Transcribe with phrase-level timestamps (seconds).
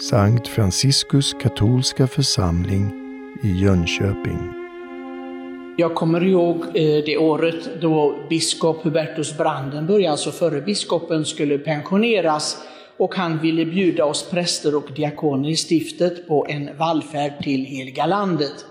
[0.00, 2.92] Sankt Franciskus katolska församling
[3.42, 4.52] i Jönköping.
[5.78, 12.56] Jag kommer ihåg eh, det året då biskop Hubertus Brandenburg, alltså förre biskopen, skulle pensioneras
[12.96, 18.06] och han ville bjuda oss präster och diakoner i stiftet på en vallfärd till Heliga
[18.06, 18.64] landet.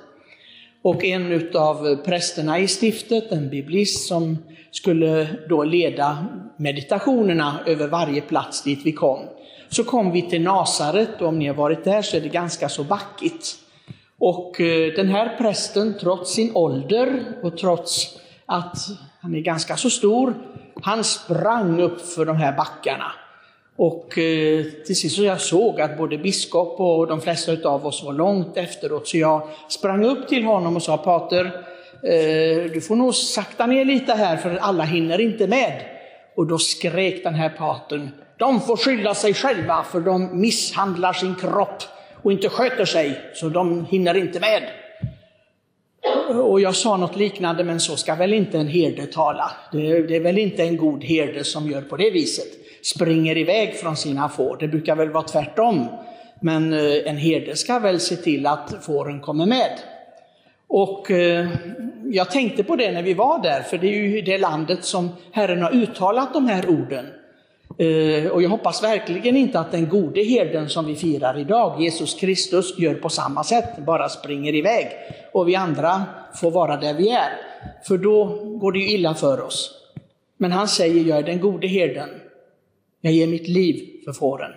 [0.82, 4.38] Och en av prästerna i stiftet, en biblist som
[4.72, 6.26] skulle då leda
[6.58, 9.20] meditationerna över varje plats dit vi kom.
[9.74, 12.70] Så kom vi till Nasaret och om ni har varit där så är det ganska
[12.70, 13.56] så backigt.
[14.20, 18.78] Och eh, den här prästen, trots sin ålder och trots att
[19.22, 20.34] han är ganska så stor,
[20.82, 23.12] han sprang upp för de här backarna.
[23.76, 28.04] Och eh, till sist så jag såg att både biskop och de flesta av oss
[28.04, 31.46] var långt efteråt, så jag sprang upp till honom och sa, Pater,
[32.04, 35.82] eh, du får nog sakta ner lite här för alla hinner inte med.
[36.36, 38.10] Och då skrek den här patern,
[38.44, 41.84] de får skylla sig själva för de misshandlar sin kropp
[42.22, 44.64] och inte sköter sig, så de hinner inte med.
[46.36, 49.52] Och jag sa något liknande, men så ska väl inte en herde tala.
[49.72, 52.48] Det, det är väl inte en god herde som gör på det viset,
[52.82, 54.58] springer iväg från sina får.
[54.60, 55.88] Det brukar väl vara tvärtom.
[56.42, 59.80] Men eh, en herde ska väl se till att fåren kommer med.
[60.68, 61.48] Och eh,
[62.06, 65.10] jag tänkte på det när vi var där, för det är ju det landet som
[65.32, 67.06] Herren har uttalat de här orden.
[67.78, 72.14] Eh, och jag hoppas verkligen inte att den gode herden som vi firar idag, Jesus
[72.14, 74.88] Kristus, gör på samma sätt, bara springer iväg
[75.34, 76.04] och vi andra
[76.36, 77.32] får vara där vi är.
[77.88, 78.26] För då
[78.62, 79.72] går det ju illa för oss.
[80.38, 82.10] Men han säger, jag är den gode herden.
[83.02, 84.52] Jag ger mitt liv för fåren.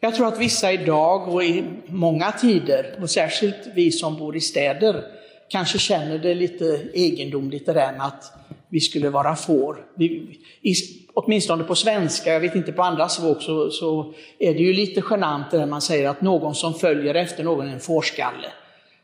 [0.00, 4.40] Jag tror att vissa idag och i många tider, och särskilt vi som bor i
[4.40, 5.04] städer,
[5.48, 8.39] kanske känner det lite egendomligt det där med att
[8.70, 9.86] vi skulle vara får.
[9.94, 10.74] Vi, i,
[11.14, 15.02] åtminstone på svenska, jag vet inte på andra språk, så, så är det ju lite
[15.10, 18.48] genant när man säger att någon som följer efter någon är en fårskalle.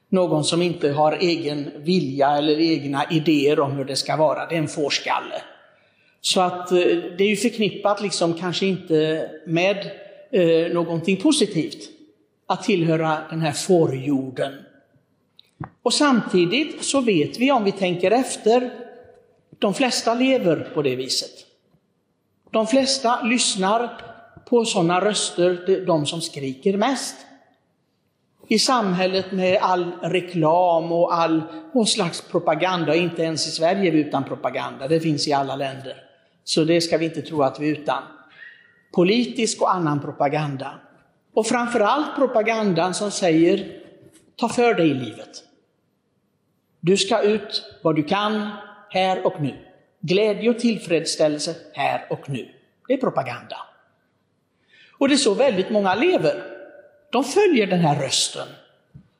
[0.08, 4.54] Någon som inte har egen vilja eller egna idéer om hur det ska vara, det
[4.54, 5.42] är en fårskalle.
[6.20, 6.78] Så att eh,
[7.18, 9.90] det är ju förknippat liksom kanske inte med
[10.32, 11.90] eh, någonting positivt
[12.46, 14.52] att tillhöra den här fårjorden.
[15.82, 18.70] Och samtidigt så vet vi om vi tänker efter,
[19.58, 21.46] de flesta lever på det viset.
[22.50, 24.00] De flesta lyssnar
[24.48, 27.16] på sådana röster, de som skriker mest.
[28.48, 33.92] I samhället med all reklam och all och slags propaganda, inte ens i Sverige är
[33.92, 35.96] vi utan propaganda, det finns i alla länder.
[36.44, 38.02] Så det ska vi inte tro att vi är utan.
[38.92, 40.80] Politisk och annan propaganda.
[41.34, 43.82] Och framförallt propagandan som säger,
[44.36, 45.42] ta för dig i livet.
[46.80, 48.50] Du ska ut vad du kan,
[48.96, 49.54] här och nu.
[50.00, 52.48] Glädje och tillfredsställelse här och nu.
[52.88, 53.56] Det är propaganda.
[54.98, 56.42] Och det är så väldigt många lever.
[57.10, 58.48] De följer den här rösten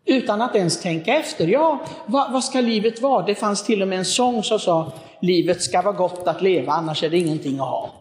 [0.05, 1.47] utan att ens tänka efter.
[1.47, 3.27] Ja, vad, vad, ska livet vara?
[3.27, 6.73] Det fanns till och med en sång som sa livet ska vara gott att leva,
[6.73, 7.95] annars är det ingenting att ha.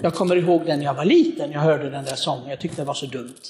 [0.00, 2.82] Jag kommer ihåg den när jag var liten, jag hörde den där sången, jag tyckte
[2.82, 3.40] det var så dumt.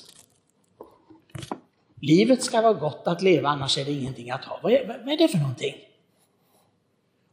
[2.00, 4.60] Livet ska vara gott att leva, annars är det ingenting att ha.
[4.62, 5.74] Vad är, vad är det för någonting?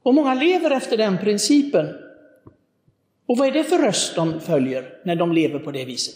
[0.07, 1.95] Och många lever efter den principen.
[3.25, 6.15] Och vad är det för röst de följer när de lever på det viset?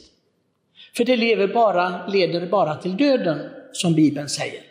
[0.95, 4.61] För det lever bara, leder bara till döden, som Bibeln säger.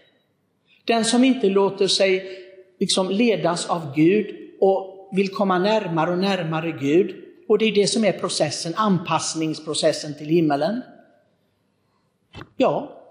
[0.84, 2.38] Den som inte låter sig
[2.78, 7.16] liksom ledas av Gud och vill komma närmare och närmare Gud,
[7.48, 10.80] och det är det som är processen, anpassningsprocessen till himmelen.
[12.56, 13.02] Ja,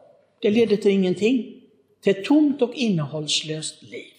[0.42, 1.62] det leder till ingenting,
[2.02, 4.19] till ett tomt och innehållslöst liv.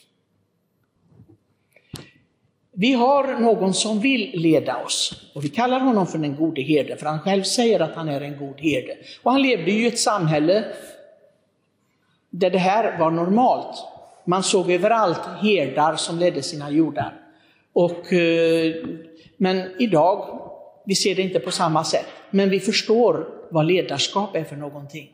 [2.80, 6.96] Vi har någon som vill leda oss och vi kallar honom för den gode herde,
[6.96, 8.96] för han själv säger att han är en god herde.
[9.22, 10.64] Och han levde ju i ett samhälle
[12.30, 13.76] där det här var normalt.
[14.24, 17.14] Man såg överallt herdar som ledde sina jordar.
[17.72, 18.74] Och, eh,
[19.36, 20.40] men idag,
[20.84, 25.10] vi ser det inte på samma sätt, men vi förstår vad ledarskap är för någonting.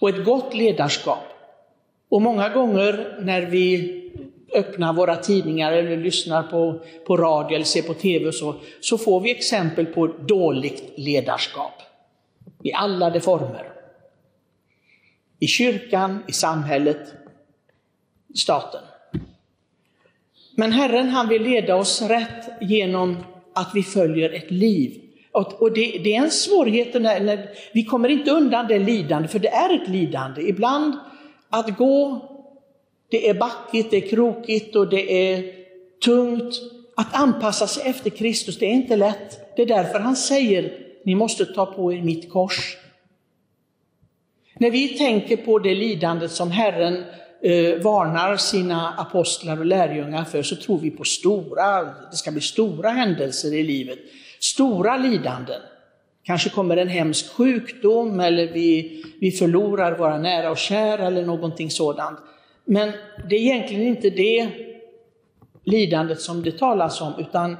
[0.00, 1.24] Och ett gott ledarskap.
[2.08, 3.97] Och många gånger när vi
[4.54, 8.98] öppnar våra tidningar eller lyssnar på, på radio eller ser på TV och så, så
[8.98, 11.82] får vi exempel på dåligt ledarskap.
[12.62, 13.72] I alla de former.
[15.38, 17.14] I kyrkan, i samhället,
[18.34, 18.80] i staten.
[20.56, 23.16] Men Herren han vill leda oss rätt genom
[23.54, 25.00] att vi följer ett liv.
[25.32, 29.38] Och det, det är en svårighet när, när vi kommer inte undan det lidande, för
[29.38, 30.42] det är ett lidande.
[30.42, 30.98] Ibland
[31.50, 32.22] att gå
[33.10, 35.52] det är backigt, det är krokigt och det är
[36.04, 36.54] tungt.
[36.96, 39.56] Att anpassa sig efter Kristus, det är inte lätt.
[39.56, 40.72] Det är därför han säger
[41.04, 42.76] ni måste ta på er mitt kors.
[44.58, 47.04] När vi tänker på det lidandet som Herren
[47.42, 52.40] eh, varnar sina apostlar och lärjungar för så tror vi på stora, det ska bli
[52.40, 53.98] stora händelser i livet,
[54.40, 55.60] stora lidanden.
[56.22, 61.70] Kanske kommer en hemsk sjukdom eller vi, vi förlorar våra nära och kära eller någonting
[61.70, 62.18] sådant.
[62.70, 62.92] Men
[63.28, 64.48] det är egentligen inte det
[65.64, 67.56] lidandet som det talas om, utan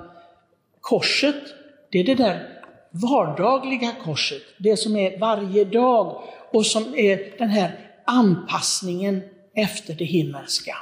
[0.81, 1.43] korset,
[1.90, 2.49] det är det där
[2.90, 6.22] vardagliga korset, det som är varje dag
[6.52, 7.70] och som är den här
[8.05, 9.20] anpassningen
[9.55, 10.76] efter det himmelska.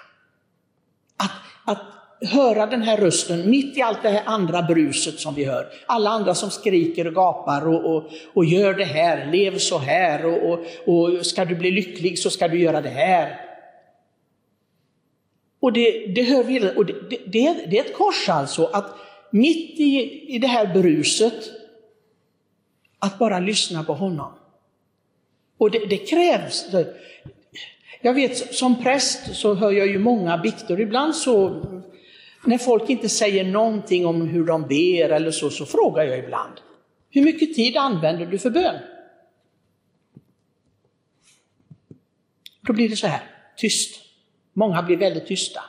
[1.17, 1.83] Att, att
[2.31, 5.67] höra den här rösten mitt i allt det här andra bruset som vi hör.
[5.87, 10.27] Alla andra som skriker och gapar och, och, och gör det här, lev så här
[10.27, 13.46] och, och, och ska du bli lycklig så ska du göra det här.
[15.67, 18.97] Och det, det hör vi, och det, det, det, är ett kors alltså, att
[19.31, 21.51] mitt i, i det här bruset,
[22.99, 24.33] att bara lyssna på honom.
[25.59, 26.67] Och det, det krävs.
[28.01, 30.81] Jag vet, som präst så hör jag ju många bikter.
[30.81, 31.65] Ibland så,
[32.45, 36.61] när folk inte säger någonting om hur de ber eller så, så frågar jag ibland.
[37.11, 38.81] Hur mycket tid använder du för bön?
[42.61, 43.23] Då blir det så här,
[43.57, 44.06] tyst.
[44.59, 45.61] Många blir väldigt tysta.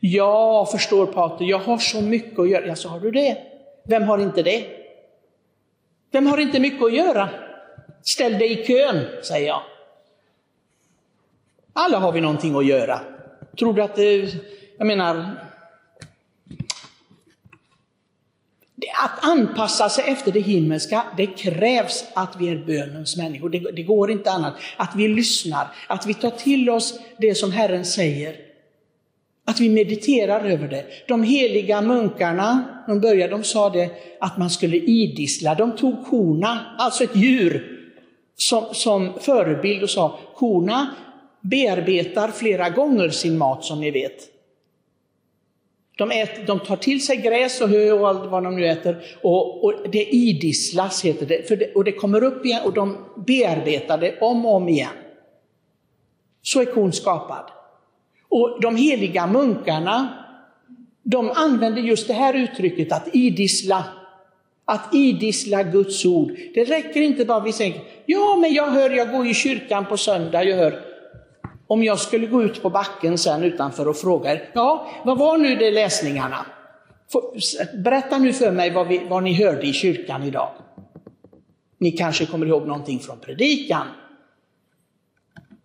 [0.00, 2.66] Ja, förstår Pater, jag har så mycket att göra.
[2.66, 3.38] Ja, så har du det.
[3.84, 4.66] Vem har inte det?
[6.10, 7.28] Vem har inte mycket att göra?
[8.02, 9.62] Ställ dig i kön, säger jag.
[11.72, 13.00] Alla har vi någonting att göra.
[13.58, 14.34] Tror du att det,
[14.78, 15.30] jag menar,
[19.04, 23.48] att anpassa sig efter det himmelska, det krävs att vi är bönens människor.
[23.48, 24.54] Det, det, går inte annat.
[24.76, 28.36] Att vi lyssnar, att vi tar till oss det som Herren säger.
[29.44, 30.84] Att vi mediterar över det.
[31.08, 33.90] De heliga munkarna, de började, de sa det
[34.20, 35.54] att man skulle idissla.
[35.54, 37.78] De tog korna, alltså ett djur,
[38.36, 40.94] som, som förebild och sa korna
[41.40, 44.31] bearbetar flera gånger sin mat som ni vet.
[45.96, 49.02] De, äter, de tar till sig gräs och hö och allt vad de nu äter
[49.22, 52.96] och, och det idisslas heter det, för det, och det kommer upp igen och de
[53.26, 54.90] bearbetar det om och om igen.
[56.42, 57.50] Så är kon skapad.
[58.28, 60.08] Och de heliga munkarna,
[61.02, 63.84] de använder just det här uttrycket att idissla.
[64.64, 66.32] Att idissla Guds ord.
[66.54, 69.86] Det räcker inte bara att vi säger, ja men jag hör, jag går i kyrkan
[69.86, 70.91] på söndag, jag hör,
[71.72, 75.38] om jag skulle gå ut på backen sen utanför och fråga er, ja, vad var
[75.38, 76.46] nu det läsningarna?
[77.74, 80.48] Berätta nu för mig vad, vi, vad ni hörde i kyrkan idag.
[81.78, 83.86] Ni kanske kommer ihåg någonting från predikan.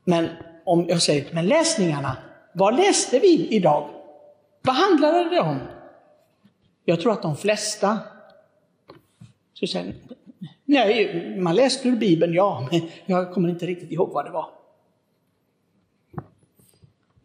[0.04, 0.28] Men
[0.66, 2.18] om jag säger, men läsningarna,
[2.54, 3.90] vad läste vi idag?
[4.62, 5.60] Vad handlade det om?
[6.86, 8.00] Jag tror att de flesta
[9.54, 9.96] så säger,
[10.66, 14.57] nej, man läste ur Bibeln, ja, men jag kommer inte riktigt ihåg vad det var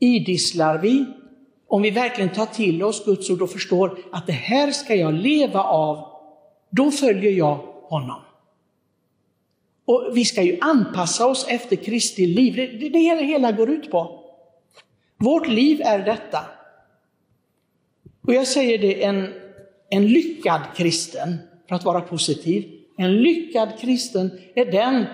[0.03, 1.05] idisslar vi,
[1.69, 5.15] om vi verkligen tar till oss Guds ord och förstår att det här ska jag
[5.15, 6.07] leva av,
[6.71, 8.21] då följer jag honom.
[9.85, 13.71] Och vi ska ju anpassa oss efter Kristi liv, det är det det hela går
[13.71, 14.21] ut på.
[15.19, 16.45] Vårt liv är detta.
[18.27, 19.33] Och jag säger det, en,
[19.91, 22.65] en lyckad kristen, för att vara positiv,
[22.99, 25.05] en lyckad kristen är den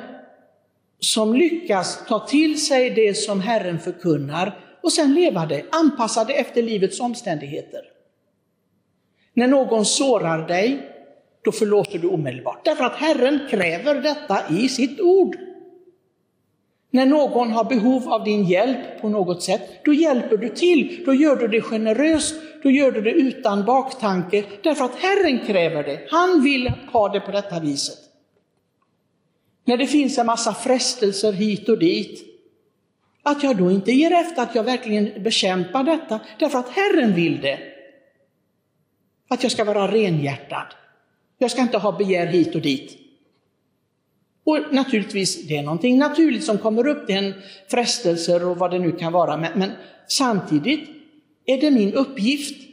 [1.00, 6.32] som lyckas ta till sig det som Herren förkunnar och sen leva det, anpassa det
[6.32, 7.80] efter livets omständigheter.
[9.34, 10.78] När någon sårar dig,
[11.44, 12.64] då förlåter du omedelbart.
[12.64, 15.36] Därför att Herren kräver detta i sitt ord.
[16.90, 21.02] När någon har behov av din hjälp på något sätt, då hjälper du till.
[21.06, 25.82] Då gör du det generöst, då gör du det utan baktanke, därför att Herren kräver
[25.82, 26.00] det.
[26.10, 27.98] Han vill ha det på detta viset.
[29.64, 32.27] När det finns en massa frestelser hit och dit,
[33.30, 37.40] att jag då inte ger efter, att jag verkligen bekämpar detta, därför att Herren vill
[37.40, 37.58] det.
[39.28, 40.66] Att jag ska vara renhjärtad.
[41.38, 42.98] Jag ska inte ha begär hit och dit.
[44.44, 47.34] Och naturligtvis, det är någonting naturligt som kommer upp, det är en
[47.70, 49.70] frestelser och vad det nu kan vara, men, men
[50.06, 50.88] samtidigt
[51.44, 52.68] är det min uppgift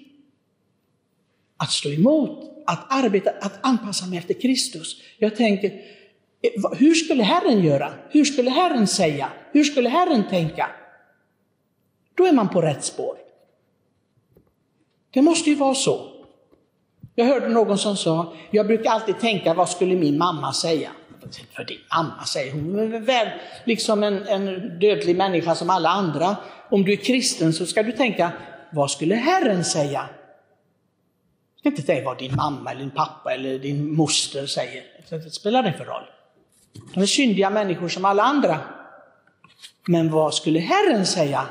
[1.57, 5.01] att stå emot, att arbeta, att anpassa mig efter Kristus.
[5.17, 5.81] Jag tänker,
[6.45, 7.93] Eh, hur skulle Herren göra?
[8.09, 9.29] Hur skulle Herren säga?
[9.51, 10.69] Hur skulle Herren tänka?
[12.15, 13.17] Då är man på rätt spår.
[15.11, 16.11] Det måste ju vara så.
[17.15, 20.91] Jag hörde någon som sa, jag brukar alltid tänka, vad skulle min mamma säga?
[21.55, 23.27] För din mamma säger hon, är väl
[23.63, 26.35] liksom en, en dödlig människa som alla andra.
[26.69, 28.31] Om du är kristen så ska du tänka,
[28.71, 30.09] vad skulle Herren säga?
[31.63, 34.83] inte tänka vad din mamma, eller din pappa eller din moster säger.
[35.09, 36.03] Det spelar det för roll?
[36.93, 38.59] De är syndiga människor som alla andra.
[39.87, 41.47] Men vad skulle Herren säga?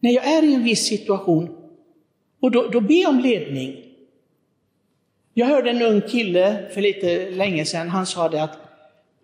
[0.00, 1.56] När jag är i en viss situation
[2.40, 3.84] och då, då be om ledning.
[5.34, 8.56] Jag hörde en ung kille för lite länge sedan, han sa det att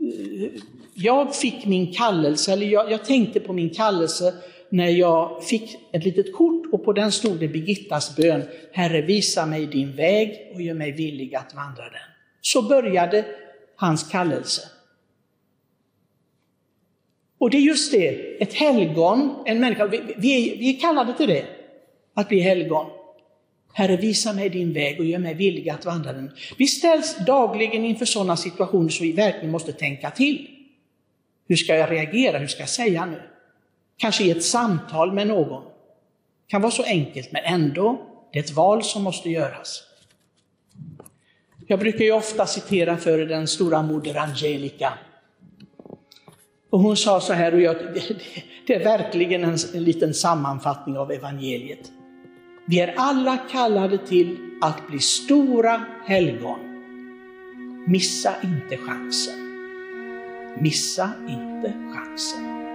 [0.00, 0.50] eh,
[0.94, 4.34] jag fick min kallelse, eller jag, jag tänkte på min kallelse
[4.68, 8.42] när jag fick ett litet kort och på den stod det Birgittas bön.
[8.72, 12.08] Herre visa mig din väg och gör mig villig att vandra den.
[12.40, 13.24] Så började
[13.76, 14.62] hans kallelse.
[17.38, 18.08] Och det är just det,
[18.42, 21.44] ett helgon, en människa, vi, vi, är, vi är kallade till det,
[22.14, 22.86] att bli helgon.
[23.72, 26.30] Herre, visa mig din väg och gör mig villig att vandra den.
[26.56, 30.48] Vi ställs dagligen inför sådana situationer som vi verkligen måste tänka till.
[31.48, 32.38] Hur ska jag reagera?
[32.38, 33.22] Hur ska jag säga nu?
[33.96, 35.64] Kanske i ett samtal med någon.
[35.64, 38.00] Det kan vara så enkelt, men ändå,
[38.32, 39.82] det är ett val som måste göras.
[41.66, 44.92] Jag brukar ju ofta citera för den stora moder Angelica.
[46.70, 48.16] Och hon sa så här, och jag, det,
[48.66, 51.92] det är verkligen en, en liten sammanfattning av evangeliet.
[52.66, 56.58] Vi är alla kallade till att bli stora helgon.
[57.86, 59.34] Missa inte chansen.
[60.60, 62.67] Missa inte chansen.